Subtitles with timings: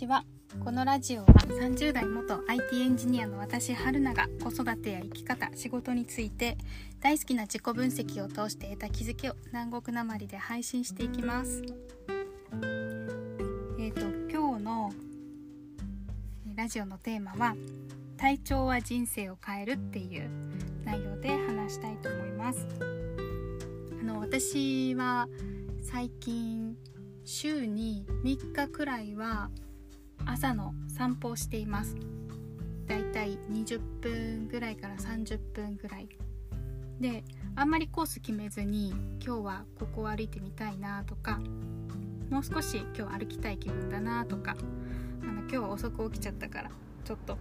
[0.00, 0.24] ちは。
[0.64, 6.56] このラジオは30代元 IT エンジニアの私春菜が子育てや生き方仕事について
[7.00, 11.62] 大好きな自己分析を通して得た気づきを南国なまりで配信していきます。
[13.78, 14.00] えっ、ー、と
[14.32, 14.90] 今日の
[16.56, 17.54] ラジオのテーマは
[18.16, 20.30] 体調は人生を変えるっていう
[20.84, 22.66] 内容で話したいと思います。
[24.00, 25.28] あの私は
[25.82, 26.74] 最近
[27.26, 29.50] 週に3日くらいは
[30.26, 31.96] 朝の散歩をしています。
[32.86, 36.08] だいたい20分ぐらいから30分ぐらい。
[37.00, 37.24] で
[37.56, 38.90] あんまりコース決めずに
[39.24, 41.40] 今日はここを歩いてみたいなとか
[42.30, 44.54] もう少し今日歩きたい気分だなとか
[45.22, 46.70] あの今日は遅く起きちゃったから
[47.04, 47.38] ちょっと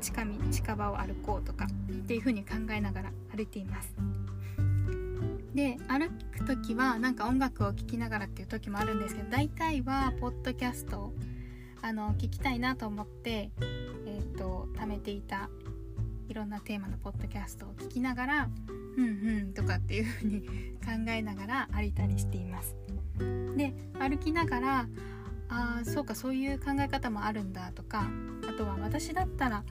[0.00, 3.94] 近道近場を歩こうとかっていう風に考えながら歩いています。
[5.54, 11.12] で歩く時はなんか音楽を聴きながらっていう時もあるんですけど大体はポッドキャストを
[11.82, 15.48] あの聞きたいなと思って、えーと、貯めていた
[16.28, 18.48] いろんなテーマのポッドキャストを聞きながら
[18.96, 20.42] 「うんうん」とかっていう風に
[20.84, 22.76] 考えながら歩いたりしています。
[23.56, 24.88] で歩きながら
[25.48, 28.08] あそうかそういう考え方もあるんだとか
[28.48, 29.64] あとは私だったら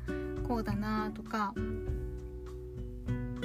[0.48, 1.54] こうだなとか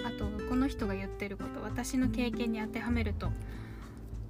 [0.05, 3.31] あとこの人が言ってること私の経験に当てはめると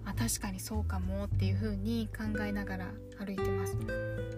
[0.04, 2.86] あ確かにそうかもっていう風に考えながら
[3.18, 3.76] 歩いてます。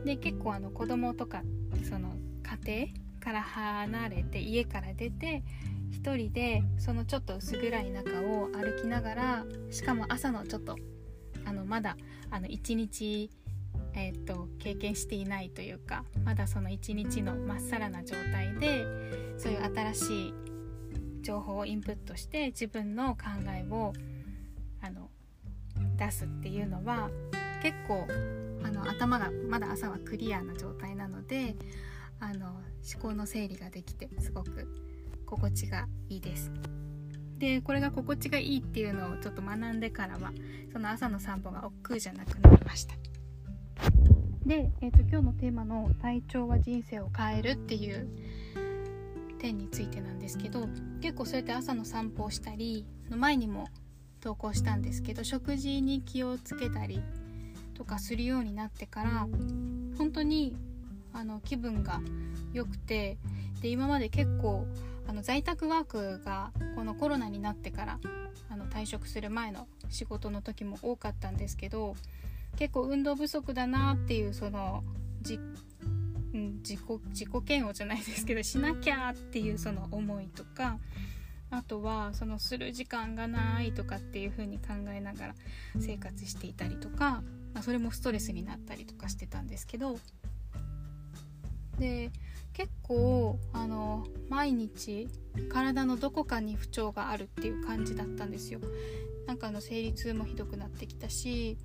[0.04, 1.42] で結構あの子供とか
[1.88, 2.16] その
[2.66, 5.42] 家庭から離れて家から出て
[5.92, 10.76] 1人でそのちょっと薄暗い中を歩きながらしかも朝のちょっと
[11.46, 11.96] あのまだ
[12.30, 13.30] あの1日
[13.96, 18.84] えーと、経験していないというかまだその一日のまっさらな状態で
[19.38, 20.34] そういう新しい
[21.22, 23.22] 情報をインプットして自分の考
[23.56, 23.92] えを
[24.82, 25.10] あの
[25.96, 27.10] 出すっていうのは
[27.62, 28.06] 結構
[28.62, 31.56] あの頭がまだ朝はクリアな状態なので
[32.20, 32.62] あの思
[33.02, 34.68] 考の整理ができてすごく
[35.26, 36.50] 心地がいいです。
[37.38, 40.32] でこれが心地がいいっていうのをちょっと学んでからは
[40.72, 42.94] その朝の散歩が億劫じゃなくなりました。
[44.46, 48.08] で、えーと、今日のテーマの「体調は人生を変える」っていう
[49.38, 50.68] 点についてなんですけど
[51.00, 53.66] 結構そうやって朝の散歩をしたりの前にも
[54.24, 57.02] 投稿したんですけど食事に気をつけたり
[57.74, 59.28] とかするようになってから
[59.98, 60.56] 本当に
[61.12, 62.00] あの気分が
[62.54, 63.18] 良くて
[63.60, 64.66] で今まで結構
[65.06, 67.98] あの在宅ワークがこのコロナになってから
[68.48, 71.94] あの退職する前の仕事の時も多かったんですけど
[72.56, 74.82] 結構運動不足だなっていうその
[75.20, 75.38] じ、
[76.32, 76.80] うん、自己
[77.10, 80.78] 自己嫌悪じゃないですけどしなきゃっていうその思いとか
[81.50, 85.34] あとはそのする時間がないとかっていう風に考えながら
[85.78, 87.22] 生活していたりとか、
[87.52, 89.98] まあ、それもストレスになったりとかしてたんですけど
[91.78, 92.10] で
[92.52, 95.08] 結構あの毎日
[95.48, 98.60] 体のどこかに不調があるっていう感じだったんですよ。
[99.26, 101.56] なんかあの生理痛もひどくなってきたし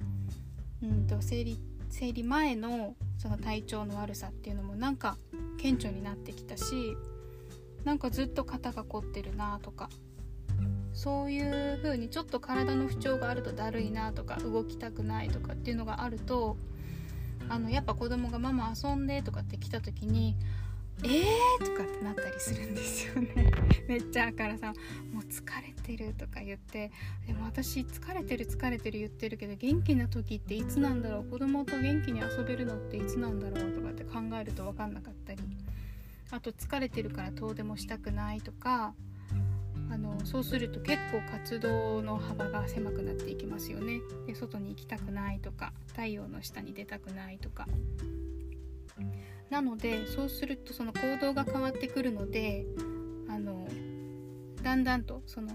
[0.82, 1.60] うんと生理
[1.90, 5.18] 生理前のその体調の悪さっていうのもなんか
[5.58, 6.96] 顕著になってきたし
[7.84, 9.90] なんかずっと肩が凝ってるなとか
[10.94, 16.58] そういう風にちょっと体の不調があるとだるいなとか動きたくないとかっていうのがあると
[17.48, 20.36] あのやっぱ子供が「ママ遊んで」とかって来た時に
[21.04, 21.24] 「えー!」
[21.66, 23.52] とかってなったりするんですよね。
[23.88, 24.74] めっちゃあからさ
[25.14, 26.92] 「もう疲れてる」とか言って
[27.26, 31.24] でも私疲れてる疲れてる言ってるけど元気な時っていつなんだろう？
[31.30, 33.72] 子供と元気に遊べるのっていつなんだろう？
[33.72, 35.42] とかって考えると分かんなかったり。
[36.32, 38.94] あと疲れてるから遠出もしたくないとか
[39.92, 44.02] あのそうすると結構活動の幅が狭くなっていきますよね。
[44.28, 47.68] で外に行きたくないとか太陽の下に出たくないとか。
[49.50, 52.66] なのでそうするとその行動が変わってくるので
[53.28, 53.68] あの
[54.62, 55.50] だんだんとその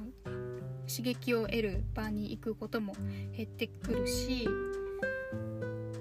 [0.89, 2.95] 刺激を得る場に行くことも
[3.37, 4.49] 減ってくるし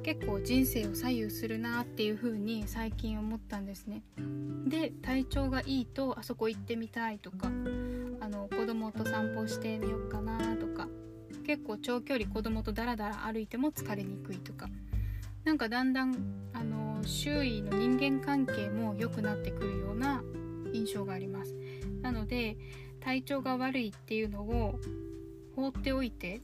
[0.03, 4.03] 結構人生を左右するなっていう風に最近思ったんですね。
[4.67, 7.47] で体調がいいとあそこ行ってみたいとか
[8.19, 10.87] あの子供と散歩してみようかなとか
[11.45, 14.67] 結構長距離子供とダラダラ歩いても疲れにくいとか
[15.45, 16.15] なんかだんだん
[16.53, 20.21] あの周囲の人間関係も良くなってくるような
[20.73, 21.55] 印象があります。
[22.01, 22.57] なので
[22.99, 24.79] 体調が悪いっていうのを
[25.55, 26.41] 放っておいて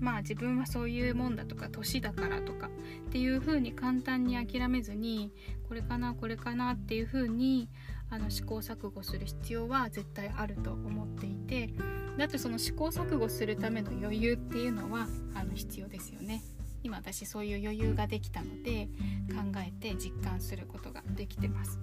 [0.00, 5.32] まあ自分はそういうもんだとか年だからとかっていう風に簡単に諦めずに
[5.68, 7.68] これかなこれかなっていう風に
[8.10, 11.74] あの試行錯誤する必要は絶対あると思っていて
[12.16, 16.42] だってその試行錯誤するための余裕っていうのはあの必要ですよね。
[16.82, 18.88] 今私そういう余裕ができたので
[19.28, 21.78] 考えて実感することができてます。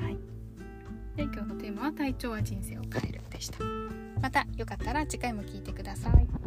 [0.00, 0.18] はい、
[1.16, 3.58] で今日のテーマは「体調は人生を変える」でした。
[4.20, 6.37] またよかったら次回も聞いてください。